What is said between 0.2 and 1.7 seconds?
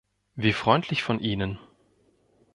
Wie freundlich von Ihnen!